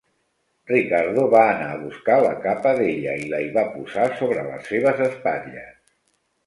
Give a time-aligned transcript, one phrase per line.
[0.69, 4.69] Ricardo va anar a buscar la capa d'ella i la hi va posar sobre les
[4.73, 5.75] seves espatlles.